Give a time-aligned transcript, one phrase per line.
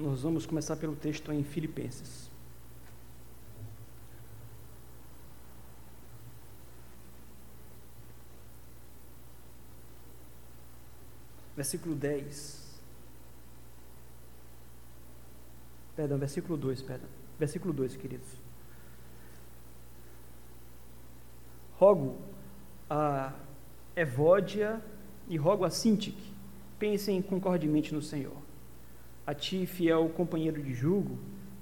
[0.00, 2.30] Nós vamos começar pelo texto em Filipenses.
[11.54, 12.80] Versículo 10.
[15.94, 17.08] Perdão, versículo 2, perdão.
[17.38, 18.28] Versículo 2, queridos.
[21.76, 22.16] Rogo
[22.88, 23.34] a
[23.94, 24.82] Evódia
[25.28, 26.32] e rogo a Sintique,
[26.78, 28.49] pensem concordemente no Senhor.
[29.30, 31.16] A ti, fiel companheiro de julgo,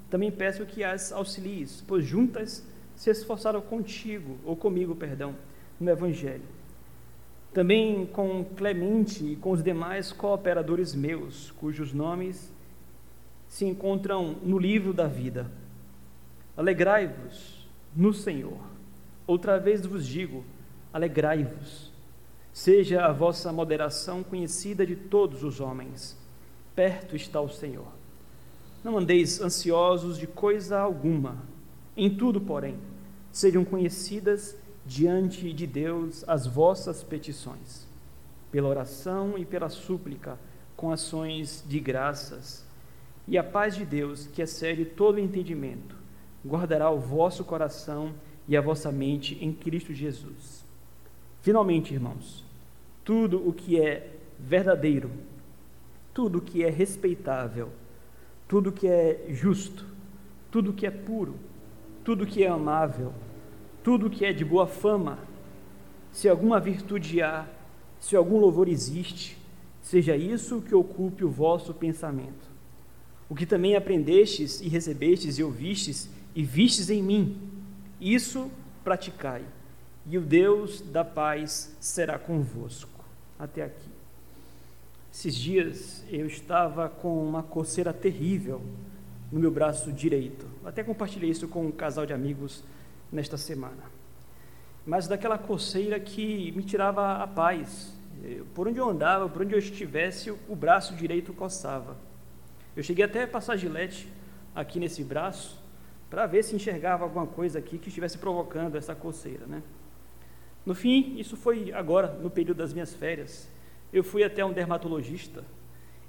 [0.09, 5.35] também peço que as auxilies, pois juntas se esforçaram contigo, ou comigo, perdão,
[5.79, 6.49] no Evangelho.
[7.53, 12.51] Também com Clemente e com os demais cooperadores meus, cujos nomes
[13.47, 15.47] se encontram no livro da vida.
[16.57, 18.63] Alegrai-vos no Senhor.
[19.27, 20.43] Outra vez vos digo:
[20.91, 21.93] alegrai-vos.
[22.51, 26.17] Seja a vossa moderação conhecida de todos os homens.
[26.79, 27.89] Perto está o Senhor.
[28.85, 31.43] Não andeis ansiosos de coisa alguma.
[31.97, 32.77] Em tudo, porém,
[33.33, 37.85] sejam conhecidas diante de Deus as vossas petições,
[38.53, 40.39] pela oração e pela súplica,
[40.77, 42.65] com ações de graças.
[43.27, 45.97] E a paz de Deus, que excede todo entendimento,
[46.47, 48.15] guardará o vosso coração
[48.47, 50.65] e a vossa mente em Cristo Jesus.
[51.43, 52.45] Finalmente, irmãos,
[53.05, 55.11] tudo o que é verdadeiro,
[56.19, 57.71] tudo que é respeitável,
[58.49, 59.87] tudo que é justo,
[60.51, 61.37] tudo que é puro,
[62.03, 63.15] tudo que é amável,
[63.85, 65.21] tudo que é de boa fama,
[66.11, 67.47] se alguma virtude há,
[68.01, 69.39] se algum louvor existe,
[69.81, 72.51] seja isso que ocupe o vosso pensamento.
[73.29, 77.41] O que também aprendestes e recebestes e ouvistes e vistes em mim,
[78.01, 78.51] isso
[78.83, 79.45] praticai,
[80.05, 83.05] e o Deus da paz será convosco.
[83.39, 83.98] Até aqui.
[85.13, 88.63] Esses dias eu estava com uma coceira terrível
[89.33, 90.47] no meu braço direito.
[90.65, 92.63] Até compartilhei isso com um casal de amigos
[93.11, 93.83] nesta semana.
[94.87, 97.93] Mas daquela coceira que me tirava a paz.
[98.55, 101.97] Por onde eu andava, por onde eu estivesse, o braço direito coçava.
[102.77, 104.09] Eu cheguei até a passar gilete
[104.55, 105.61] aqui nesse braço
[106.09, 109.63] para ver se enxergava alguma coisa aqui que estivesse provocando essa coceira, né?
[110.65, 113.49] No fim, isso foi agora, no período das minhas férias.
[113.93, 115.45] Eu fui até um dermatologista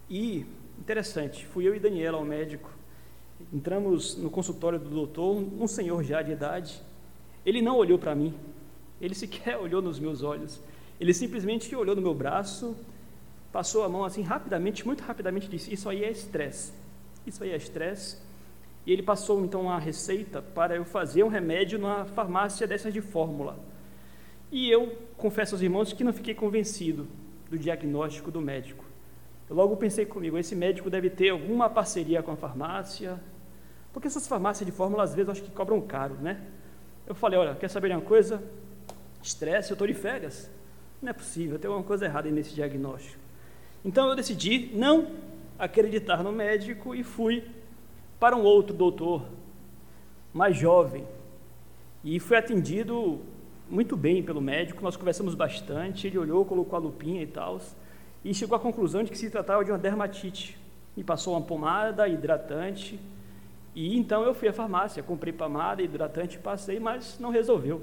[0.10, 0.46] e,
[0.78, 2.70] interessante, fui eu e Daniela ao médico.
[3.54, 6.82] Entramos no consultório do doutor, um senhor já de idade.
[7.46, 8.34] Ele não olhou para mim,
[9.00, 10.60] ele sequer olhou nos meus olhos.
[11.00, 12.76] Ele simplesmente olhou no meu braço,
[13.52, 16.74] passou a mão assim rapidamente, muito rapidamente, disse: Isso aí é estresse.
[17.26, 18.18] Isso aí é estresse
[18.90, 23.02] e ele passou então uma receita para eu fazer um remédio na farmácia dessas de
[23.02, 23.56] fórmula.
[24.52, 27.08] E eu confesso aos irmãos que não fiquei convencido
[27.50, 28.86] do diagnóstico do médico.
[29.50, 33.20] Eu logo pensei comigo, esse médico deve ter alguma parceria com a farmácia,
[33.92, 36.40] porque essas farmácias de fórmula às vezes acho que cobram caro, né?
[37.08, 38.44] Eu falei, olha, quer saber de uma coisa?
[39.24, 40.50] Estresse, eu estou de férias.
[41.02, 43.20] Não é possível, tem alguma coisa errada nesse diagnóstico.
[43.84, 45.08] Então eu decidi não
[45.58, 47.44] acreditar no médico e fui
[48.20, 49.26] para um outro doutor,
[50.34, 51.08] mais jovem,
[52.04, 53.20] e fui atendido
[53.70, 54.84] muito bem pelo médico.
[54.84, 56.08] Nós conversamos bastante.
[56.08, 57.62] Ele olhou, colocou a lupinha e tal,
[58.24, 60.58] e chegou à conclusão de que se tratava de uma dermatite.
[60.96, 63.00] Me passou uma pomada hidratante.
[63.76, 67.82] E então eu fui à farmácia, comprei pomada, hidratante, passei, mas não resolveu.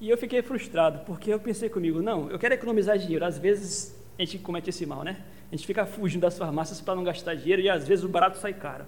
[0.00, 3.24] E eu fiquei frustrado, porque eu pensei comigo, não, eu quero economizar dinheiro.
[3.24, 5.22] Às vezes a gente comete esse mal, né?
[5.50, 8.38] A gente fica fugindo das farmácias para não gastar dinheiro e às vezes o barato
[8.38, 8.84] sai caro.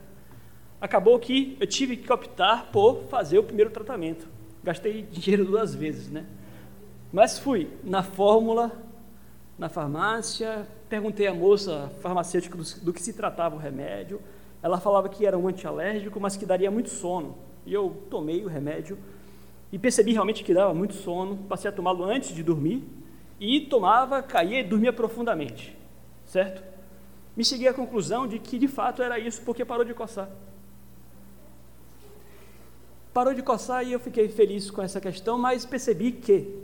[0.81, 4.27] Acabou que eu tive que optar por fazer o primeiro tratamento.
[4.63, 6.27] Gastei dinheiro duas vezes, né?
[7.13, 8.71] Mas fui na fórmula,
[9.59, 14.21] na farmácia, perguntei à moça farmacêutica do, do que se tratava o remédio.
[14.63, 17.37] Ela falava que era um antialérgico, mas que daria muito sono.
[17.67, 18.99] E eu tomei o remédio
[19.73, 21.37] e percebi realmente que dava muito sono.
[21.49, 22.85] Passei a tomá-lo antes de dormir
[23.41, 25.81] e tomava, caía e dormia profundamente
[26.31, 26.63] certo?
[27.37, 30.29] Me cheguei à conclusão de que de fato era isso, porque parou de coçar.
[33.13, 36.57] Parou de coçar e eu fiquei feliz com essa questão, mas percebi que,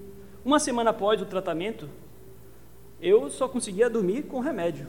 [0.45, 1.89] uma semana após o tratamento,
[3.01, 4.87] eu só conseguia dormir com remédio.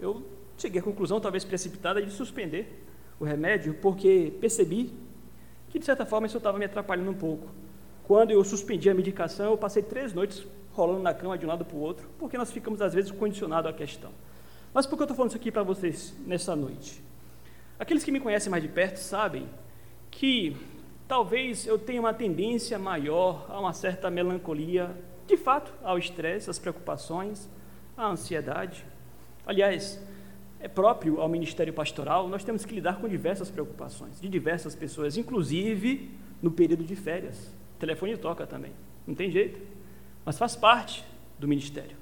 [0.00, 0.24] Eu
[0.56, 2.82] cheguei à conclusão, talvez precipitada, de suspender
[3.20, 4.94] o remédio, porque percebi
[5.68, 7.48] que, de certa forma, isso estava me atrapalhando um pouco.
[8.04, 11.66] Quando eu suspendi a medicação, eu passei três noites rolando na cama de um lado
[11.66, 14.10] para o outro, porque nós ficamos às vezes condicionados à questão.
[14.72, 17.02] Mas por que eu estou falando isso aqui para vocês nessa noite?
[17.78, 19.46] Aqueles que me conhecem mais de perto sabem
[20.18, 20.56] que
[21.06, 24.96] talvez eu tenha uma tendência maior a uma certa melancolia,
[25.26, 27.48] de fato, ao estresse, às preocupações,
[27.96, 28.84] à ansiedade.
[29.46, 30.02] Aliás,
[30.58, 35.18] é próprio ao ministério pastoral, nós temos que lidar com diversas preocupações, de diversas pessoas,
[35.18, 36.10] inclusive
[36.40, 37.52] no período de férias.
[37.76, 38.72] O telefone toca também,
[39.06, 39.60] não tem jeito,
[40.24, 41.04] mas faz parte
[41.38, 41.96] do ministério.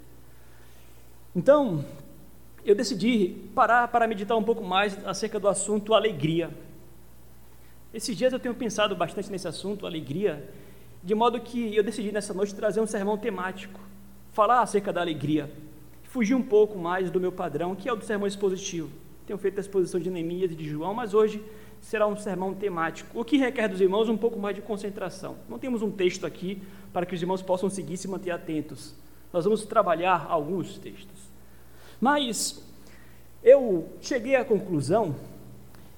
[1.34, 1.84] Então,
[2.64, 6.48] eu decidi parar para meditar um pouco mais acerca do assunto alegria.
[7.94, 10.50] Esses dias eu tenho pensado bastante nesse assunto, alegria,
[11.00, 13.78] de modo que eu decidi nessa noite trazer um sermão temático,
[14.32, 15.48] falar acerca da alegria,
[16.02, 18.90] fugir um pouco mais do meu padrão, que é o do sermão expositivo.
[19.24, 21.40] Tenho feito a exposição de Neemias e de João, mas hoje
[21.80, 25.36] será um sermão temático, o que requer dos irmãos um pouco mais de concentração.
[25.48, 26.60] Não temos um texto aqui
[26.92, 28.92] para que os irmãos possam seguir e se manter atentos.
[29.32, 31.30] Nós vamos trabalhar alguns textos.
[32.00, 32.60] Mas
[33.40, 35.14] eu cheguei à conclusão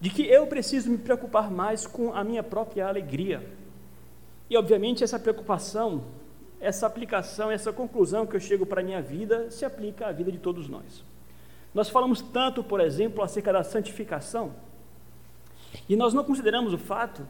[0.01, 3.43] de que eu preciso me preocupar mais com a minha própria alegria.
[4.49, 6.05] E, obviamente, essa preocupação,
[6.61, 10.31] essa aplicação, essa conclusão que eu chego para a minha vida se aplica à vida
[10.31, 11.05] de todos nós.
[11.75, 14.53] Nós falamos tanto, por exemplo, acerca da santificação,
[15.89, 17.27] e nós não consideramos o fato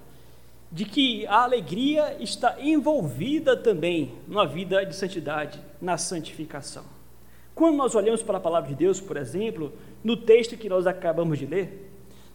[0.70, 6.84] de que a alegria está envolvida também numa vida de santidade, na santificação.
[7.54, 9.72] Quando nós olhamos para a palavra de Deus, por exemplo,
[10.04, 11.85] no texto que nós acabamos de ler,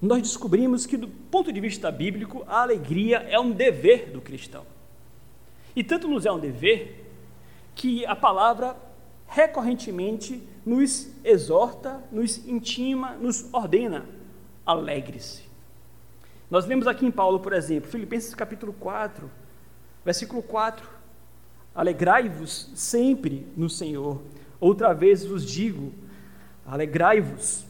[0.01, 4.65] nós descobrimos que, do ponto de vista bíblico, a alegria é um dever do cristão.
[5.75, 7.06] E tanto nos é um dever
[7.75, 8.75] que a palavra
[9.27, 14.06] recorrentemente nos exorta, nos intima, nos ordena:
[14.65, 15.44] alegre-se.
[16.50, 19.30] Nós lemos aqui em Paulo, por exemplo, Filipenses capítulo 4,
[20.03, 20.89] versículo 4:
[21.75, 24.19] Alegrai-vos sempre no Senhor.
[24.59, 25.94] Outra vez vos digo:
[26.65, 27.65] alegrai-vos.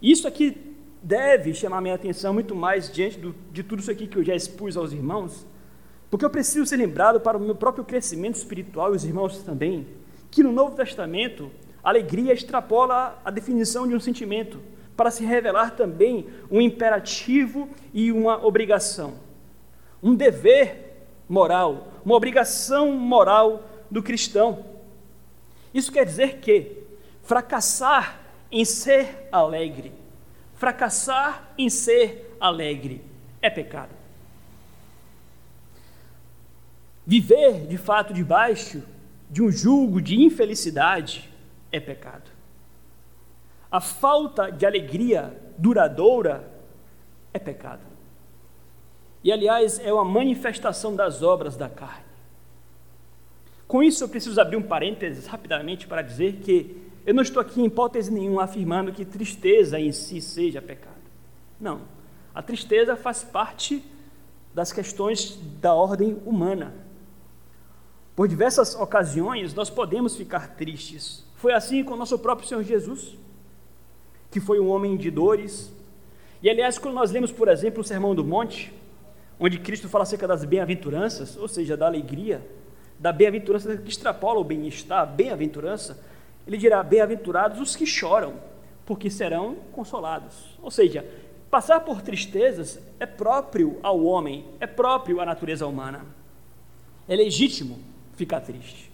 [0.00, 0.71] Isso aqui
[1.02, 4.34] deve chamar minha atenção muito mais diante do, de tudo isso aqui que eu já
[4.34, 5.46] expus aos irmãos,
[6.10, 9.86] porque eu preciso ser lembrado para o meu próprio crescimento espiritual e os irmãos também,
[10.30, 11.50] que no Novo Testamento,
[11.82, 14.60] alegria extrapola a definição de um sentimento
[14.96, 19.14] para se revelar também um imperativo e uma obrigação,
[20.02, 24.64] um dever moral, uma obrigação moral do cristão.
[25.72, 26.78] Isso quer dizer que
[27.22, 28.20] fracassar
[28.50, 29.92] em ser alegre,
[30.62, 33.04] fracassar em ser alegre
[33.40, 33.90] é pecado.
[37.04, 38.80] Viver de fato debaixo
[39.28, 41.28] de um julgo de infelicidade
[41.72, 42.30] é pecado.
[43.72, 46.48] A falta de alegria duradoura
[47.34, 47.82] é pecado.
[49.24, 52.04] E, aliás, é uma manifestação das obras da carne.
[53.66, 57.60] Com isso, eu preciso abrir um parênteses rapidamente para dizer que eu não estou aqui
[57.60, 61.02] em hipótese nenhuma afirmando que tristeza em si seja pecado.
[61.60, 61.82] Não.
[62.34, 63.82] A tristeza faz parte
[64.54, 66.74] das questões da ordem humana.
[68.14, 71.24] Por diversas ocasiões, nós podemos ficar tristes.
[71.36, 73.16] Foi assim com o nosso próprio Senhor Jesus
[74.32, 75.70] que foi um homem de dores.
[76.42, 78.72] E aliás, quando nós lemos, por exemplo, o Sermão do Monte,
[79.38, 82.44] onde Cristo fala acerca das bem-aventuranças, ou seja, da alegria,
[82.98, 86.02] da bem-aventurança que extrapola o bem-estar, bem-aventurança,
[86.46, 88.34] ele dirá: Bem-aventurados os que choram,
[88.84, 90.58] porque serão consolados.
[90.62, 91.04] Ou seja,
[91.50, 96.04] passar por tristezas é próprio ao homem, é próprio à natureza humana.
[97.08, 97.78] É legítimo
[98.14, 98.90] ficar triste.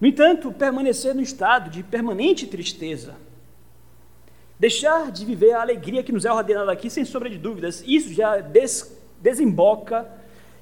[0.00, 3.14] No entanto, permanecer no estado de permanente tristeza
[4.62, 8.14] Deixar de viver a alegria que nos é ordenada aqui, sem sombra de dúvidas, isso
[8.14, 10.06] já des, desemboca,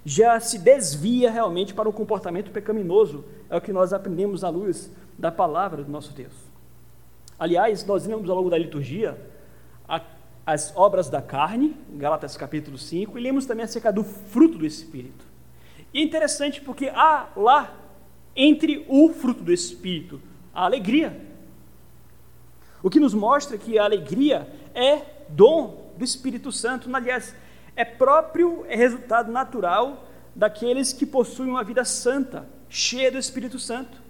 [0.06, 3.22] já se desvia realmente para um comportamento pecaminoso.
[3.50, 6.32] É o que nós aprendemos à luz da palavra do nosso Deus.
[7.38, 9.18] Aliás, nós lemos ao longo da liturgia
[9.86, 10.00] a,
[10.46, 15.26] as obras da carne, Gálatas capítulo 5, e lemos também acerca do fruto do Espírito.
[15.92, 17.74] E é interessante porque há lá,
[18.34, 20.22] entre o fruto do Espírito,
[20.54, 21.20] a alegria.
[22.82, 27.36] O que nos mostra que a alegria é dom do Espírito Santo, aliás,
[27.76, 34.09] é próprio, é resultado natural daqueles que possuem uma vida santa, cheia do Espírito Santo.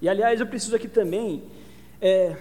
[0.00, 1.42] E aliás, eu preciso aqui também
[2.00, 2.36] é,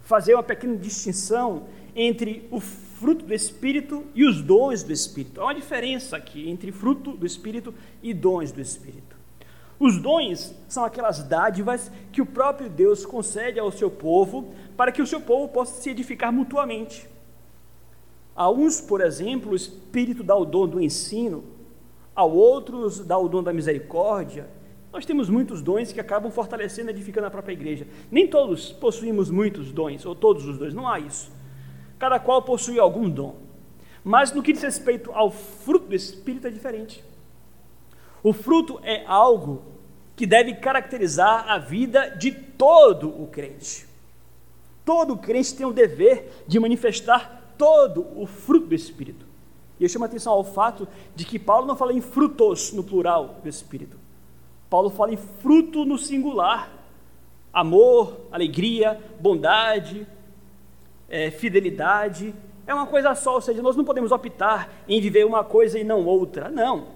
[0.00, 5.40] fazer uma pequena distinção entre o fruto do Espírito e os dons do Espírito.
[5.40, 9.16] Há uma diferença aqui entre fruto do Espírito e dons do Espírito.
[9.78, 15.02] Os dons são aquelas dádivas que o próprio Deus concede ao seu povo para que
[15.02, 17.06] o seu povo possa se edificar mutuamente.
[18.34, 21.44] A uns, por exemplo, o Espírito dá o dom do ensino,
[22.14, 24.48] a outros dá o dom da misericórdia.
[24.96, 27.86] Nós temos muitos dons que acabam fortalecendo e edificando a própria igreja.
[28.10, 31.30] Nem todos possuímos muitos dons, ou todos os dons, não há isso.
[31.98, 33.36] Cada qual possui algum dom.
[34.02, 37.04] Mas no que diz respeito ao fruto do Espírito é diferente.
[38.22, 39.64] O fruto é algo
[40.16, 43.86] que deve caracterizar a vida de todo o crente.
[44.82, 49.26] Todo crente tem o dever de manifestar todo o fruto do Espírito.
[49.78, 52.82] E eu chamo a atenção ao fato de que Paulo não fala em frutos no
[52.82, 54.05] plural do Espírito.
[54.68, 56.70] Paulo fala em fruto no singular.
[57.52, 60.06] Amor, alegria, bondade,
[61.08, 62.34] é, fidelidade.
[62.66, 65.84] É uma coisa só, ou seja, nós não podemos optar em viver uma coisa e
[65.84, 66.48] não outra.
[66.48, 66.88] Não.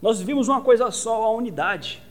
[0.00, 2.02] Nós vivemos uma coisa só, a unidade.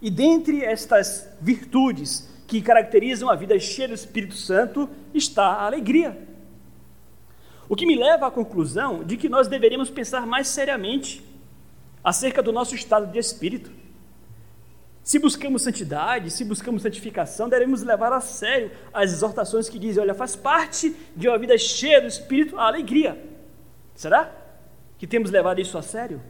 [0.00, 6.26] E dentre estas virtudes que caracterizam a vida cheia do Espírito Santo está a alegria.
[7.68, 11.22] O que me leva à conclusão de que nós deveríamos pensar mais seriamente
[12.02, 13.70] acerca do nosso estado de espírito.
[15.10, 20.14] Se buscamos santidade, se buscamos santificação, devemos levar a sério as exortações que dizem: olha,
[20.14, 23.20] faz parte de uma vida cheia do Espírito a alegria.
[23.92, 24.32] Será
[24.96, 26.22] que temos levado isso a sério?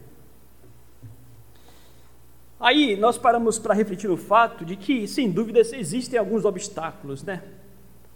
[2.59, 7.43] Aí nós paramos para refletir no fato de que, sem dúvidas, existem alguns obstáculos, né?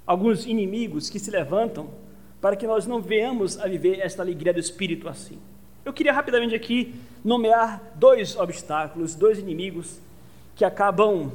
[0.04, 1.92] alguns inimigos que se levantam
[2.42, 5.38] para que nós não venhamos a viver esta alegria do Espírito assim.
[5.86, 10.04] Eu queria rapidamente aqui nomear dois obstáculos, dois inimigos
[10.56, 11.32] que acabam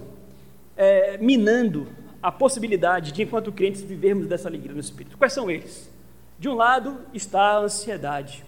[0.76, 1.86] é, minando
[2.22, 5.16] a possibilidade de, enquanto crentes, vivermos dessa alegria no Espírito.
[5.16, 5.90] Quais são eles?
[6.38, 8.44] De um lado está a ansiedade,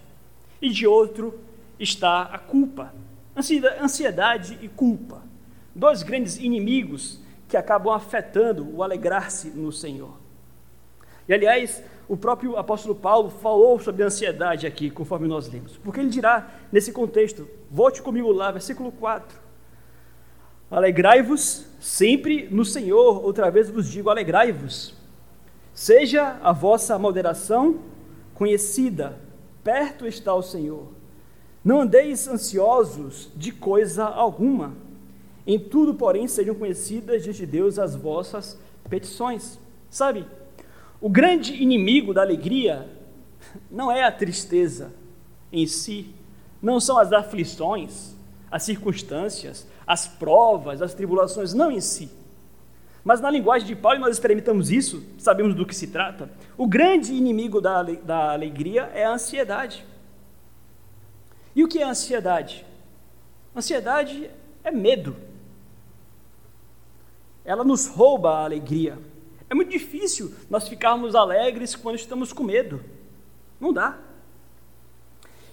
[0.61, 1.39] e de outro
[1.79, 2.95] está a culpa.
[3.81, 5.23] Ansiedade e culpa,
[5.75, 10.17] dois grandes inimigos que acabam afetando o alegrar-se no Senhor.
[11.29, 16.01] E aliás, o próprio apóstolo Paulo falou sobre a ansiedade aqui, conforme nós lemos, porque
[16.01, 19.42] ele dirá nesse contexto, volte comigo lá, versículo 4.
[20.73, 24.95] Alegrai-vos sempre no Senhor, outra vez vos digo, alegrai-vos.
[25.75, 27.81] Seja a vossa moderação
[28.35, 29.19] conhecida,
[29.63, 30.89] perto está o Senhor.
[31.63, 34.75] Não andeis ansiosos de coisa alguma.
[35.47, 39.61] Em tudo, porém, sejam conhecidas diante de Deus as vossas petições.
[39.91, 40.25] Sabe,
[41.03, 42.89] o grande inimigo da alegria
[43.71, 44.91] não é a tristeza
[45.53, 46.15] em si,
[46.63, 48.15] não são as aflições,
[48.51, 52.11] as circunstâncias, as provas, as tribulações, não em si.
[53.05, 56.31] Mas na linguagem de Paulo, nós experimentamos isso, sabemos do que se trata.
[56.57, 59.85] O grande inimigo da, da alegria é a ansiedade.
[61.55, 62.65] E o que é ansiedade?
[63.55, 64.31] Ansiedade
[64.63, 65.17] é medo.
[67.45, 68.99] Ela nos rouba a alegria.
[69.51, 72.83] É muito difícil nós ficarmos alegres quando estamos com medo.
[73.61, 73.99] Não dá.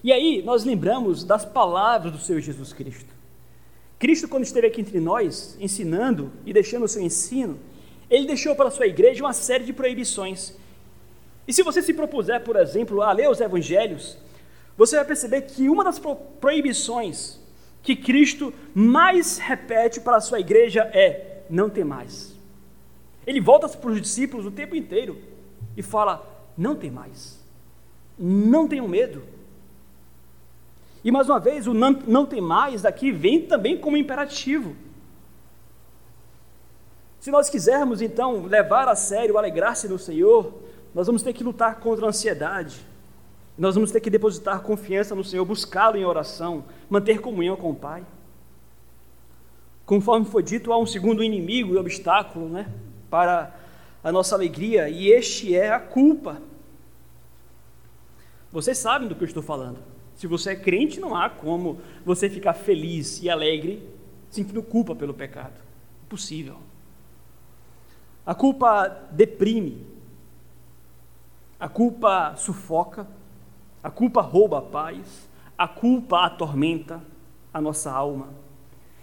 [0.02, 3.19] E aí nós lembramos das palavras do Senhor Jesus Cristo.
[4.00, 7.60] Cristo, quando esteve aqui entre nós, ensinando e deixando o seu ensino,
[8.08, 10.54] ele deixou para a sua igreja uma série de proibições.
[11.46, 14.16] E se você se propuser, por exemplo, a ler os evangelhos,
[14.74, 16.00] você vai perceber que uma das
[16.40, 17.38] proibições
[17.82, 22.34] que Cristo mais repete para a sua igreja é: não tem mais.
[23.26, 25.18] Ele volta para os discípulos o tempo inteiro
[25.76, 27.38] e fala: não tem mais.
[28.18, 29.22] Não tenham medo.
[31.02, 34.76] E mais uma vez, o não, não tem mais aqui vem também como imperativo.
[37.18, 40.52] Se nós quisermos então levar a sério, alegrar-se no Senhor,
[40.94, 42.84] nós vamos ter que lutar contra a ansiedade.
[43.56, 47.74] Nós vamos ter que depositar confiança no Senhor, buscá-lo em oração, manter comunhão com o
[47.74, 48.04] Pai.
[49.84, 52.72] Conforme foi dito, há um segundo inimigo e obstáculo né,
[53.10, 53.54] para
[54.02, 56.40] a nossa alegria, e este é a culpa.
[58.50, 59.89] Vocês sabem do que eu estou falando.
[60.20, 63.82] Se você é crente, não há como você ficar feliz e alegre
[64.28, 65.54] sentindo culpa pelo pecado.
[66.04, 66.58] Impossível.
[68.26, 69.86] A culpa deprime.
[71.58, 73.08] A culpa sufoca.
[73.82, 75.26] A culpa rouba a paz.
[75.56, 77.00] A culpa atormenta
[77.50, 78.28] a nossa alma.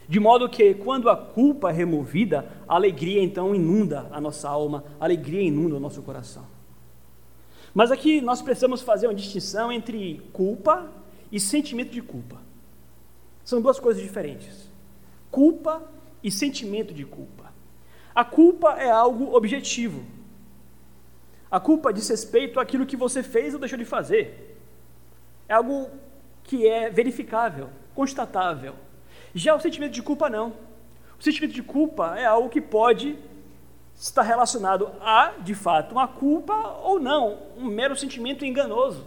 [0.07, 4.83] De modo que, quando a culpa é removida, a alegria então inunda a nossa alma,
[4.99, 6.45] a alegria inunda o nosso coração.
[7.73, 10.87] Mas aqui nós precisamos fazer uma distinção entre culpa
[11.31, 12.37] e sentimento de culpa.
[13.43, 14.69] São duas coisas diferentes.
[15.31, 15.83] Culpa
[16.23, 17.53] e sentimento de culpa.
[18.13, 20.03] A culpa é algo objetivo.
[21.49, 24.57] A culpa diz respeito àquilo que você fez ou deixou de fazer.
[25.47, 25.89] É algo
[26.43, 28.75] que é verificável, constatável.
[29.33, 30.53] Já o sentimento de culpa não.
[31.19, 33.17] O sentimento de culpa é algo que pode
[33.95, 36.53] estar relacionado a, de fato, uma culpa
[36.83, 39.05] ou não, um mero sentimento enganoso.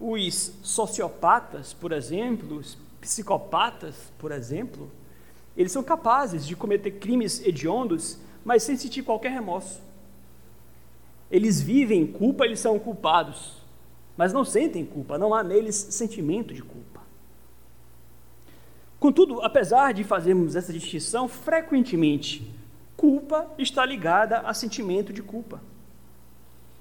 [0.00, 4.90] Os sociopatas, por exemplo, os psicopatas, por exemplo,
[5.56, 9.80] eles são capazes de cometer crimes hediondos, mas sem sentir qualquer remorso.
[11.30, 13.56] Eles vivem culpa, eles são culpados,
[14.16, 17.02] mas não sentem culpa, não há neles sentimento de culpa.
[18.98, 22.56] Contudo, apesar de fazermos essa distinção, frequentemente
[22.98, 25.62] Culpa está ligada a sentimento de culpa.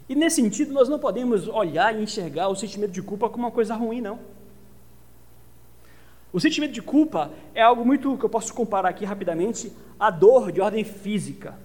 [0.10, 3.52] E nesse sentido, nós não podemos olhar e enxergar o sentimento de culpa como uma
[3.52, 4.20] coisa ruim, não.
[6.32, 10.52] O sentimento de culpa é algo muito que eu posso comparar aqui rapidamente à dor
[10.52, 11.58] de ordem física.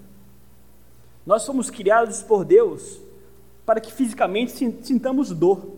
[1.24, 3.00] Nós fomos criados por Deus
[3.64, 5.76] para que fisicamente sintamos dor.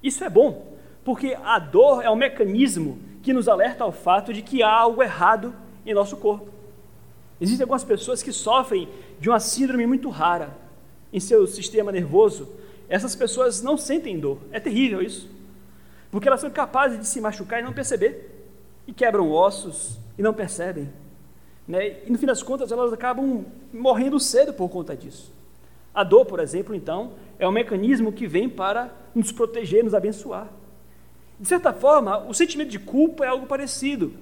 [0.00, 4.42] Isso é bom, porque a dor é um mecanismo que nos alerta ao fato de
[4.42, 5.52] que há algo errado
[5.84, 6.48] em nosso corpo.
[7.40, 8.88] Existem algumas pessoas que sofrem
[9.18, 10.67] de uma síndrome muito rara
[11.12, 12.48] em seu sistema nervoso.
[12.88, 14.38] Essas pessoas não sentem dor.
[14.50, 15.28] É terrível isso.
[16.10, 18.46] Porque elas são capazes de se machucar e não perceber.
[18.86, 20.88] E quebram ossos e não percebem.
[21.66, 21.98] Né?
[22.06, 25.32] E no fim das contas, elas acabam morrendo cedo por conta disso.
[25.94, 30.48] A dor, por exemplo, então, é um mecanismo que vem para nos proteger, nos abençoar.
[31.38, 34.12] De certa forma, o sentimento de culpa é algo parecido.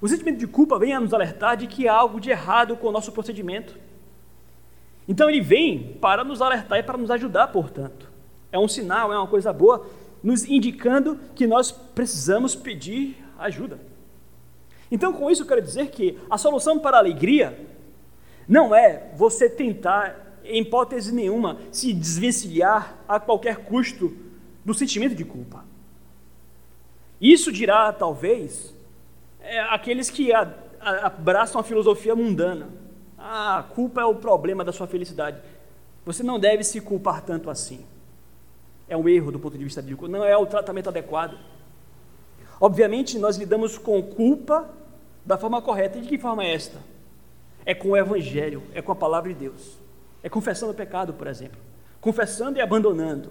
[0.00, 2.88] O sentimento de culpa vem a nos alertar de que há algo de errado com
[2.88, 3.76] o nosso procedimento.
[5.10, 8.08] Então ele vem para nos alertar e para nos ajudar, portanto.
[8.52, 9.84] É um sinal, é uma coisa boa,
[10.22, 13.80] nos indicando que nós precisamos pedir ajuda.
[14.88, 17.58] Então, com isso, eu quero dizer que a solução para a alegria
[18.46, 24.16] não é você tentar, em hipótese nenhuma, se desvencilhar a qualquer custo
[24.64, 25.64] do sentimento de culpa.
[27.20, 28.72] Isso dirá, talvez,
[29.40, 30.30] é, aqueles que
[30.80, 32.68] abraçam a filosofia mundana.
[33.20, 35.38] Ah, a culpa é o problema da sua felicidade.
[36.06, 37.84] Você não deve se culpar tanto assim.
[38.88, 41.36] É um erro do ponto de vista bíblico, não é o tratamento adequado.
[42.58, 44.68] Obviamente, nós lidamos com culpa
[45.24, 45.98] da forma correta.
[45.98, 46.78] E de que forma é esta?
[47.64, 49.78] É com o Evangelho, é com a palavra de Deus.
[50.22, 51.60] É confessando o pecado, por exemplo.
[52.00, 53.30] Confessando e abandonando.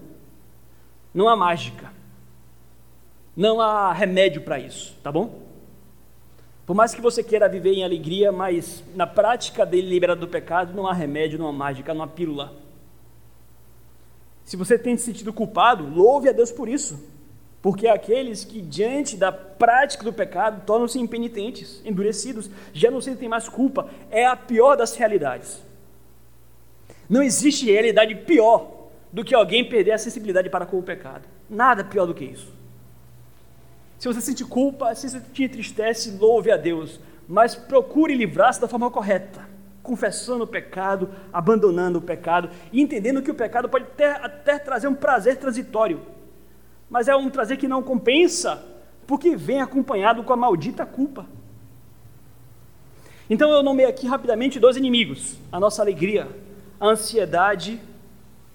[1.12, 1.92] Não há mágica.
[3.36, 5.49] Não há remédio para isso, tá bom?
[6.70, 10.72] Por mais que você queira viver em alegria, mas na prática dele liberado do pecado,
[10.72, 12.52] não há remédio, não há mágica, não há pílula.
[14.44, 17.04] Se você tem se sentido culpado, louve a Deus por isso.
[17.60, 23.48] Porque aqueles que, diante da prática do pecado, tornam-se impenitentes, endurecidos, já não sentem mais
[23.48, 25.60] culpa, é a pior das realidades.
[27.08, 31.26] Não existe realidade pior do que alguém perder a sensibilidade para com o pecado.
[31.48, 32.59] Nada pior do que isso.
[34.00, 38.66] Se você sente culpa, se você te entristece, louve a Deus, mas procure livrar-se da
[38.66, 39.48] forma correta,
[39.80, 44.88] confessando o pecado, abandonando o pecado e entendendo que o pecado pode até, até trazer
[44.88, 46.00] um prazer transitório
[46.90, 48.62] mas é um trazer que não compensa,
[49.06, 51.24] porque vem acompanhado com a maldita culpa.
[53.28, 56.28] Então eu nomei aqui rapidamente dois inimigos: a nossa alegria,
[56.80, 57.80] a ansiedade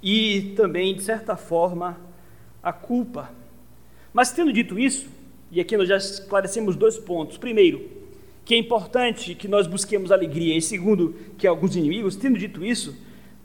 [0.03, 1.97] e também, de certa forma,
[2.61, 3.31] a culpa.
[4.11, 5.07] Mas tendo dito isso,
[5.51, 7.37] e aqui nós já esclarecemos dois pontos.
[7.37, 7.87] Primeiro,
[8.43, 12.95] que é importante que nós busquemos alegria, e segundo, que alguns inimigos, tendo dito isso,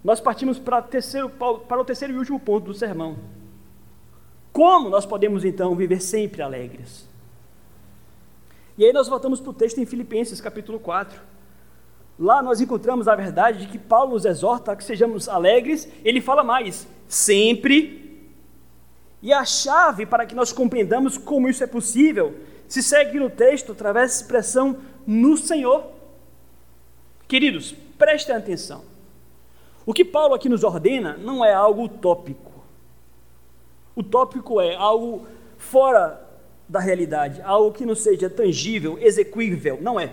[0.03, 3.17] nós partimos para, terceiro, para o terceiro e último ponto do sermão,
[4.53, 7.09] como nós podemos então viver sempre alegres?
[8.77, 11.21] E aí nós voltamos para o texto em Filipenses, capítulo 4.
[12.19, 16.21] Lá nós encontramos a verdade de que Paulo nos exorta a que sejamos alegres, ele
[16.21, 18.10] fala mais, sempre.
[19.23, 22.35] E a chave para que nós compreendamos como isso é possível
[22.67, 25.85] se segue no texto através da expressão no Senhor.
[27.27, 28.83] Queridos, prestem atenção.
[29.85, 32.51] O que Paulo aqui nos ordena não é algo utópico.
[33.97, 35.27] Utópico é algo
[35.59, 36.25] fora
[36.69, 39.79] da realidade, algo que não seja tangível, execuível.
[39.83, 40.13] Não é.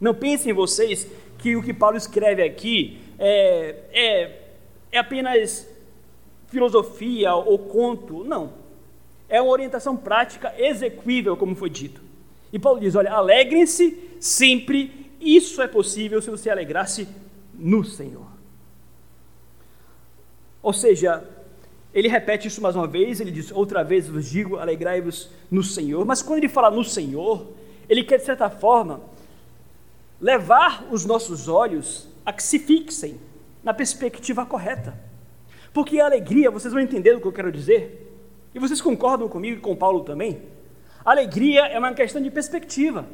[0.00, 1.06] Não pensem vocês
[1.38, 4.40] que o que Paulo escreve aqui é, é,
[4.92, 5.66] é apenas
[6.52, 8.22] filosofia ou conto.
[8.22, 8.52] Não.
[9.28, 12.02] É uma orientação prática execuível, como foi dito.
[12.52, 17.08] E Paulo diz: olha, alegrem-se sempre, isso é possível se você alegrasse
[17.54, 18.26] no Senhor.
[20.62, 21.24] Ou seja,
[21.94, 26.04] ele repete isso mais uma vez, ele diz: Outra vez vos digo, alegrai-vos no Senhor.
[26.04, 27.46] Mas quando ele fala no Senhor,
[27.88, 29.00] ele quer, de certa forma,
[30.20, 33.18] levar os nossos olhos a que se fixem
[33.64, 35.11] na perspectiva correta.
[35.72, 38.10] Porque a alegria, vocês vão entender o que eu quero dizer,
[38.54, 40.42] e vocês concordam comigo e com Paulo também?
[41.04, 43.06] Alegria é uma questão de perspectiva.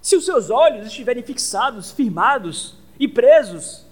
[0.00, 3.86] Se os seus olhos estiverem fixados, firmados e presos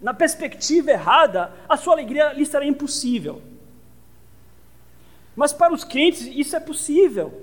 [0.00, 3.42] na perspectiva errada, a sua alegria lhe será impossível.
[5.34, 7.42] Mas para os crentes isso é possível.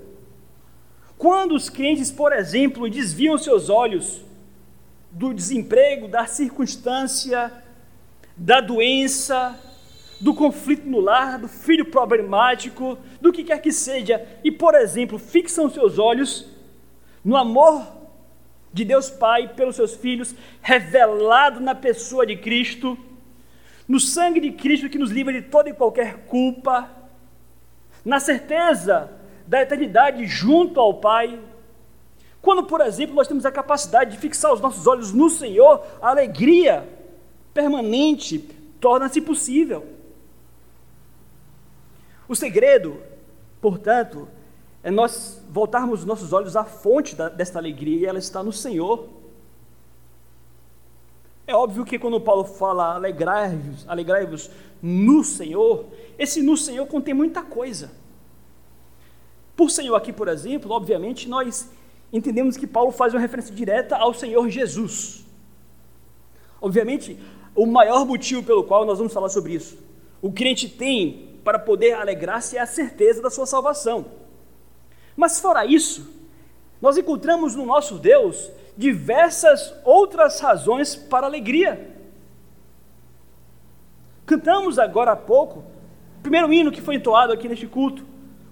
[1.18, 4.22] Quando os crentes, por exemplo, desviam seus olhos
[5.10, 7.52] do desemprego, da circunstância,
[8.36, 9.58] da doença,
[10.20, 15.18] do conflito no lar, do filho problemático, do que quer que seja, e, por exemplo,
[15.18, 16.46] fixam seus olhos
[17.24, 17.86] no amor
[18.72, 22.98] de Deus Pai pelos seus filhos, revelado na pessoa de Cristo,
[23.86, 26.90] no sangue de Cristo que nos livra de toda e qualquer culpa,
[28.04, 29.12] na certeza
[29.46, 31.38] da eternidade junto ao Pai.
[32.42, 36.10] Quando, por exemplo, nós temos a capacidade de fixar os nossos olhos no Senhor, a
[36.10, 36.86] alegria
[37.54, 38.38] permanente
[38.80, 39.86] torna-se possível.
[42.28, 43.00] O segredo,
[43.60, 44.28] portanto,
[44.82, 48.52] é nós voltarmos os nossos olhos à fonte da, desta alegria e ela está no
[48.52, 49.08] Senhor.
[51.46, 54.50] É óbvio que quando Paulo fala alegrai-vos, alegrai-vos
[54.82, 55.86] no Senhor,
[56.18, 57.92] esse no Senhor contém muita coisa.
[59.56, 61.70] Por Senhor aqui, por exemplo, obviamente, nós
[62.12, 65.24] entendemos que Paulo faz uma referência direta ao Senhor Jesus.
[66.60, 67.18] Obviamente,
[67.54, 69.78] o maior motivo pelo qual nós vamos falar sobre isso.
[70.20, 74.06] O crente tem para poder alegrar-se é a certeza da sua salvação.
[75.16, 76.10] Mas fora isso,
[76.80, 81.94] nós encontramos no nosso Deus diversas outras razões para alegria.
[84.26, 85.60] Cantamos agora há pouco,
[86.18, 88.04] o primeiro hino que foi entoado aqui neste culto,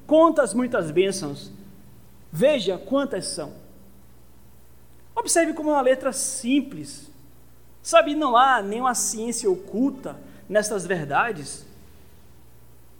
[0.06, 1.50] quantas muitas bênçãos,
[2.30, 3.52] veja quantas são.
[5.14, 7.10] Observe como é uma letra simples,
[7.82, 10.16] sabe, não há nenhuma ciência oculta
[10.48, 11.66] nessas verdades,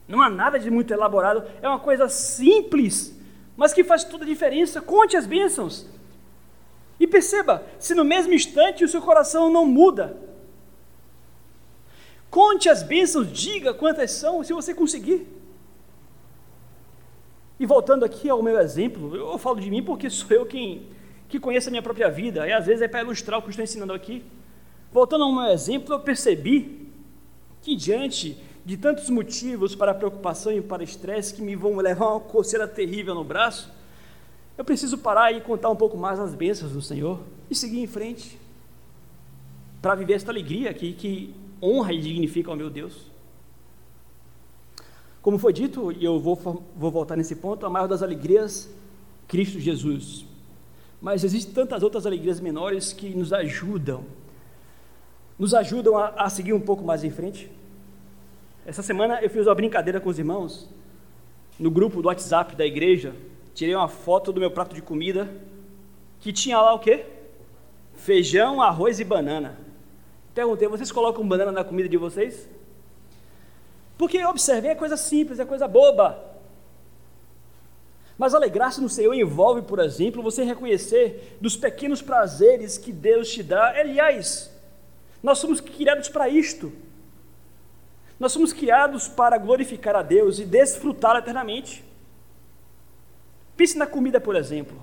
[0.09, 3.17] não há nada de muito elaborado, é uma coisa simples,
[3.57, 4.81] mas que faz toda a diferença.
[4.81, 5.87] Conte as bênçãos.
[6.99, 10.17] E perceba, se no mesmo instante o seu coração não muda,
[12.31, 15.27] conte as bênçãos, diga quantas são, se você conseguir.
[17.59, 20.87] E voltando aqui ao meu exemplo, eu falo de mim porque sou eu quem
[21.29, 23.63] que conheço a minha própria vida, e às vezes é para ilustrar o que estou
[23.63, 24.23] ensinando aqui.
[24.93, 26.89] Voltando ao meu exemplo, eu percebi
[27.63, 32.11] que diante de tantos motivos para preocupação e para estresse que me vão levar a
[32.17, 33.73] uma coceira terrível no braço,
[34.57, 37.87] eu preciso parar e contar um pouco mais as bênçãos do Senhor e seguir em
[37.87, 38.39] frente
[39.81, 43.11] para viver esta alegria aqui que honra e dignifica ao meu Deus.
[45.23, 46.37] Como foi dito, e eu vou,
[46.77, 48.69] vou voltar nesse ponto, a maior das alegrias,
[49.27, 50.25] Cristo Jesus.
[51.01, 54.05] Mas existem tantas outras alegrias menores que nos ajudam,
[55.39, 57.51] nos ajudam a, a seguir um pouco mais em frente.
[58.65, 60.69] Essa semana eu fiz uma brincadeira com os irmãos
[61.59, 63.15] no grupo do WhatsApp da igreja.
[63.55, 65.29] Tirei uma foto do meu prato de comida
[66.21, 67.05] que tinha lá o quê?
[67.95, 69.59] Feijão, arroz e banana.
[70.35, 72.49] Perguntei, vocês colocam banana na comida de vocês?
[73.99, 76.33] Porque observem, é coisa simples, é coisa boba.
[78.17, 83.43] Mas alegrar-se no Senhor envolve, por exemplo, você reconhecer dos pequenos prazeres que Deus te
[83.43, 83.71] dá.
[83.71, 84.52] Aliás,
[85.23, 86.73] nós somos criados para isto.
[88.19, 91.85] Nós somos criados para glorificar a Deus e desfrutá-lo eternamente.
[93.57, 94.77] Pense na comida, por exemplo.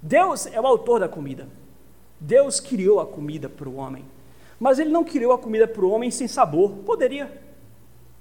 [0.00, 1.48] Deus é o autor da comida.
[2.20, 4.04] Deus criou a comida para o homem.
[4.58, 6.70] Mas ele não criou a comida para o homem sem sabor.
[6.86, 7.30] Poderia.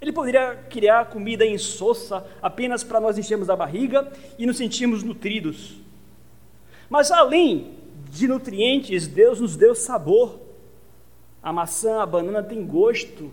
[0.02, 5.78] Ele poderia criar comida insossa apenas para nós enchermos a barriga e nos sentirmos nutridos.
[6.90, 7.78] Mas além
[8.10, 10.43] de nutrientes, Deus nos deu sabor.
[11.44, 13.32] A maçã, a banana tem gosto,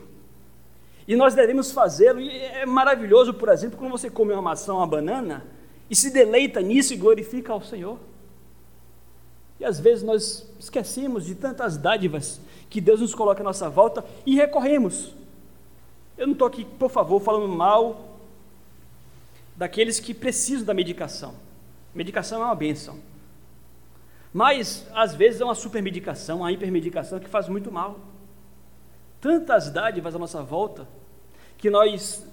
[1.11, 2.21] e nós devemos fazê-lo.
[2.21, 5.45] E é maravilhoso, por exemplo, quando você come uma maçã, uma banana,
[5.91, 7.99] e se deleita nisso e glorifica ao Senhor.
[9.59, 14.05] E às vezes nós esquecemos de tantas dádivas que Deus nos coloca à nossa volta
[14.25, 15.13] e recorremos.
[16.17, 18.19] Eu não estou aqui, por favor, falando mal
[19.57, 21.35] daqueles que precisam da medicação.
[21.93, 22.99] Medicação é uma benção.
[24.33, 27.99] Mas, às vezes, é uma supermedicação, uma hipermedicação que faz muito mal.
[29.21, 30.87] Tantas dádivas à nossa volta
[31.59, 32.25] que nós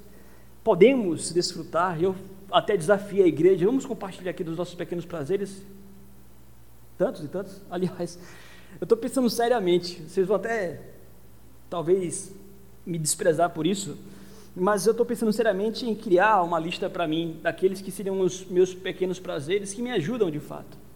[0.63, 2.01] podemos desfrutar.
[2.01, 2.15] Eu
[2.51, 5.63] até desafio a igreja, vamos compartilhar aqui dos nossos pequenos prazeres.
[6.97, 7.59] Tantos e tantos.
[7.69, 8.19] Aliás,
[8.79, 10.79] eu estou pensando seriamente, vocês vão até
[11.69, 12.33] talvez
[12.85, 13.97] me desprezar por isso,
[14.55, 18.45] mas eu estou pensando seriamente em criar uma lista para mim daqueles que seriam os
[18.45, 20.86] meus pequenos prazeres que me ajudam de fato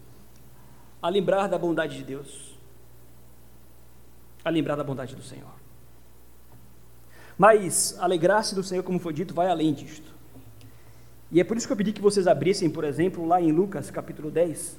[1.02, 2.58] a lembrar da bondade de Deus,
[4.44, 5.62] a lembrar da bondade do Senhor.
[7.38, 10.12] Mas alegrar-se do Senhor, como foi dito, vai além disto.
[11.32, 13.90] E é por isso que eu pedi que vocês abrissem, por exemplo, lá em Lucas
[13.90, 14.78] capítulo 10.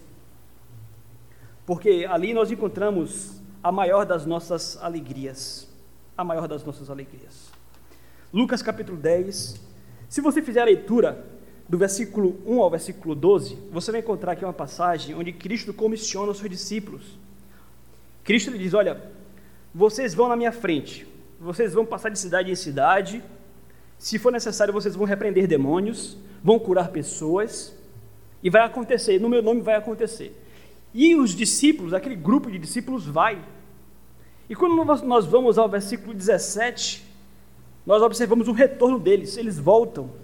[1.65, 5.69] Porque ali nós encontramos a maior das nossas alegrias.
[6.17, 7.51] A maior das nossas alegrias.
[8.33, 9.61] Lucas capítulo 10.
[10.09, 11.25] Se você fizer a leitura
[11.73, 16.31] do versículo 1 ao versículo 12, você vai encontrar aqui uma passagem onde Cristo comissiona
[16.31, 17.19] os seus discípulos.
[18.23, 19.03] Cristo lhe diz: Olha,
[19.75, 21.07] vocês vão na minha frente,
[21.41, 23.25] vocês vão passar de cidade em cidade.
[23.97, 27.75] Se for necessário, vocês vão repreender demônios, vão curar pessoas,
[28.43, 30.39] e vai acontecer, no meu nome vai acontecer.
[30.93, 33.43] E os discípulos, aquele grupo de discípulos, vai.
[34.47, 37.03] E quando nós vamos ao versículo 17,
[37.87, 40.21] nós observamos o retorno deles, eles voltam.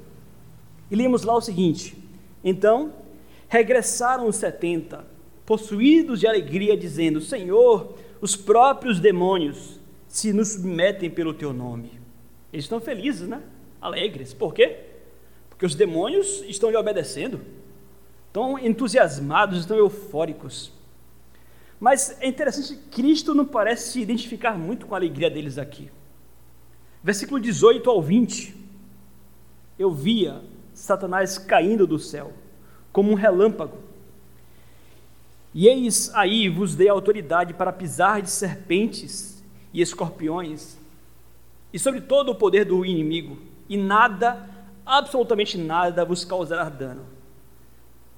[0.91, 1.97] E lemos lá o seguinte:
[2.43, 2.93] Então
[3.49, 5.05] regressaram os setenta,
[5.45, 11.93] possuídos de alegria, dizendo: Senhor, os próprios demônios se nos submetem pelo teu nome.
[12.53, 13.43] Eles estão felizes, né?
[13.81, 14.33] Alegres.
[14.33, 14.79] Por quê?
[15.49, 17.41] Porque os demônios estão lhe obedecendo,
[18.27, 20.73] estão entusiasmados, estão eufóricos.
[21.79, 25.91] Mas é interessante Cristo não parece se identificar muito com a alegria deles aqui.
[27.03, 28.57] Versículo 18 ao 20.
[29.79, 30.43] Eu via
[30.79, 32.33] Satanás caindo do céu,
[32.93, 33.79] como um relâmpago.
[35.53, 40.79] E eis aí vos dei autoridade para pisar de serpentes e escorpiões,
[41.73, 43.39] e sobre todo o poder do inimigo,
[43.69, 44.49] e nada,
[44.87, 47.05] absolutamente nada, vos causará dano.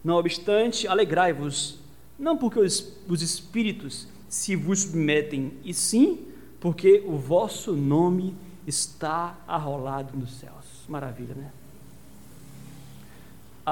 [0.05, 1.79] Não obstante, alegrai-vos
[2.19, 6.27] não porque os, os espíritos se vos submetem, e sim
[6.61, 10.85] porque o vosso nome está arrolado nos céus.
[10.87, 11.51] Maravilha, né?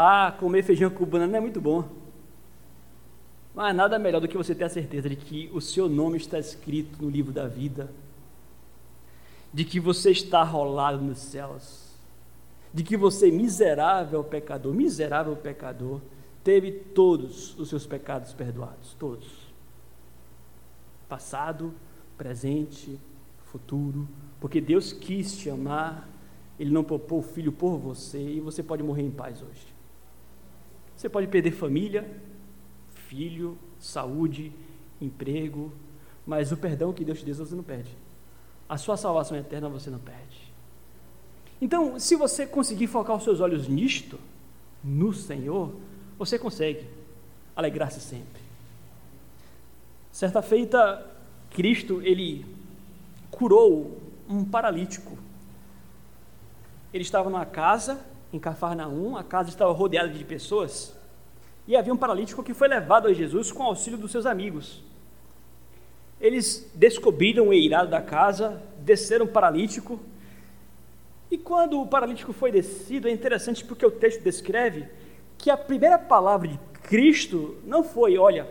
[0.00, 1.82] Ah, comer feijão com banana é muito bom.
[3.52, 6.38] Mas nada melhor do que você ter a certeza de que o seu nome está
[6.38, 7.90] escrito no livro da vida,
[9.52, 11.96] de que você está arrolado nos céus,
[12.72, 16.00] de que você, miserável pecador, miserável pecador,
[16.44, 19.52] teve todos os seus pecados perdoados, todos.
[21.08, 21.74] Passado,
[22.16, 23.00] presente,
[23.50, 24.06] futuro,
[24.38, 26.08] porque Deus quis te amar,
[26.56, 29.77] Ele não poupou o filho por você e você pode morrer em paz hoje.
[30.98, 32.11] Você pode perder família,
[33.06, 34.52] filho, saúde,
[35.00, 35.72] emprego,
[36.26, 37.96] mas o perdão que Deus te deu você não perde.
[38.68, 40.52] A sua salvação eterna você não perde.
[41.62, 44.18] Então, se você conseguir focar os seus olhos nisto,
[44.82, 45.72] no Senhor,
[46.18, 46.84] você consegue
[47.54, 48.42] alegrar-se sempre.
[50.11, 51.06] Certa feita,
[51.50, 52.44] Cristo, ele
[53.30, 55.16] curou um paralítico.
[56.92, 60.94] Ele estava numa casa em Cafarnaum, a casa estava rodeada de pessoas,
[61.66, 64.82] e havia um paralítico que foi levado a Jesus com auxílio dos seus amigos.
[66.20, 70.00] Eles descobriram o eirado da casa, desceram o paralítico,
[71.30, 74.88] e quando o paralítico foi descido, é interessante porque o texto descreve
[75.36, 78.48] que a primeira palavra de Cristo não foi, olha,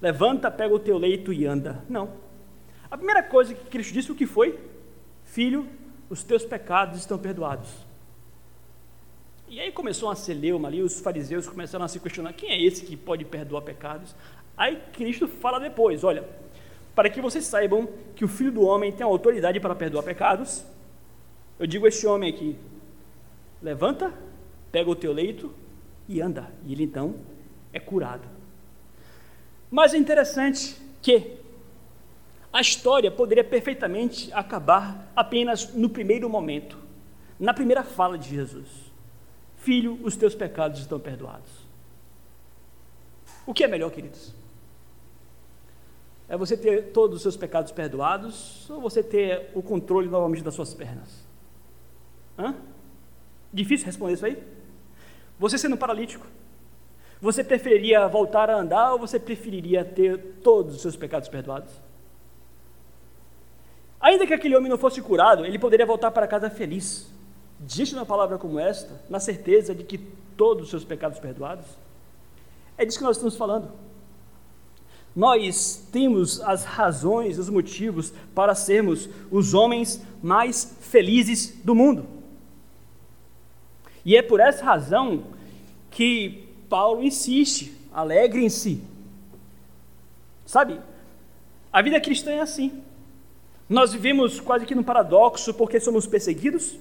[0.00, 1.82] levanta, pega o teu leito e anda.
[1.88, 2.10] Não.
[2.90, 4.58] A primeira coisa que Cristo disse o que foi?
[5.24, 5.66] Filho,
[6.10, 7.70] os teus pecados estão perdoados.
[9.54, 12.84] E aí começou uma celeuma ali, os fariseus começaram a se questionar, quem é esse
[12.84, 14.12] que pode perdoar pecados?
[14.56, 16.28] Aí Cristo fala depois, olha,
[16.92, 20.64] para que vocês saibam que o Filho do Homem tem autoridade para perdoar pecados,
[21.56, 22.56] eu digo a este homem aqui,
[23.62, 24.12] levanta,
[24.72, 25.54] pega o teu leito
[26.08, 26.50] e anda.
[26.66, 27.14] E ele então
[27.72, 28.26] é curado.
[29.70, 31.36] Mas é interessante que
[32.52, 36.76] a história poderia perfeitamente acabar apenas no primeiro momento,
[37.38, 38.83] na primeira fala de Jesus:
[39.64, 41.50] Filho, os teus pecados estão perdoados.
[43.46, 44.34] O que é melhor, queridos?
[46.28, 50.54] É você ter todos os seus pecados perdoados ou você ter o controle novamente das
[50.54, 51.26] suas pernas?
[52.38, 52.54] Hã?
[53.50, 54.36] Difícil responder isso aí?
[55.38, 56.26] Você sendo paralítico,
[57.18, 61.72] você preferiria voltar a andar ou você preferiria ter todos os seus pecados perdoados?
[63.98, 67.13] Ainda que aquele homem não fosse curado, ele poderia voltar para casa feliz,
[67.60, 69.98] diante de uma palavra como esta, na certeza de que
[70.36, 71.66] todos os seus pecados perdoados.
[72.76, 73.70] É disso que nós estamos falando.
[75.14, 82.04] Nós temos as razões, os motivos para sermos os homens mais felizes do mundo.
[84.04, 85.24] E é por essa razão
[85.90, 88.82] que Paulo insiste: alegrem-se.
[90.44, 90.80] Sabe,
[91.72, 92.82] a vida cristã é assim.
[93.68, 96.76] Nós vivemos quase que num paradoxo porque somos perseguidos,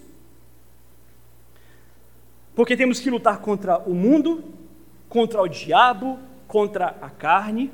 [2.56, 4.44] porque temos que lutar contra o mundo,
[5.10, 7.72] contra o diabo, contra a carne.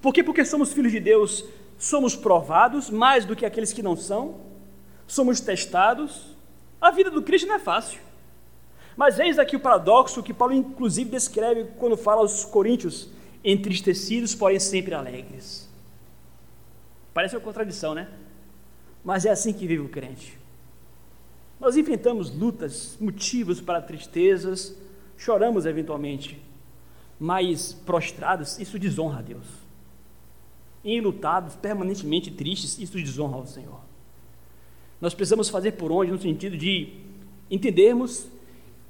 [0.00, 1.44] Porque porque somos filhos de Deus,
[1.78, 4.36] somos provados mais do que aqueles que não são,
[5.06, 6.36] somos testados.
[6.80, 8.00] A vida do Cristo não é fácil.
[8.96, 13.08] Mas eis aqui o paradoxo que Paulo, inclusive, descreve quando fala aos coríntios:
[13.44, 15.68] entristecidos, porém sempre alegres.
[17.12, 18.08] Parece uma contradição, né?
[19.04, 20.39] Mas é assim que vive o crente.
[21.60, 24.74] Nós enfrentamos lutas, motivos para tristezas,
[25.18, 26.40] choramos eventualmente,
[27.18, 29.44] mas prostrados, isso desonra a Deus.
[30.82, 33.80] Enlutados, permanentemente tristes, isso desonra ao Senhor.
[34.98, 36.94] Nós precisamos fazer por onde, no sentido de
[37.50, 38.26] entendermos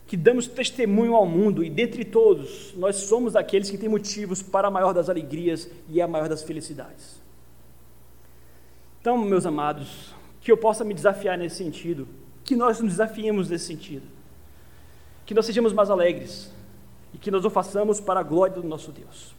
[0.06, 4.68] que damos testemunho ao mundo e dentre todos nós somos aqueles que têm motivos para
[4.68, 7.20] a maior das alegrias e a maior das felicidades.
[9.00, 12.08] Então, meus amados, que eu possa me desafiar nesse sentido,
[12.44, 14.06] que nós nos desafiemos nesse sentido,
[15.24, 16.50] que nós sejamos mais alegres
[17.14, 19.34] e que nós o façamos para a glória do nosso Deus.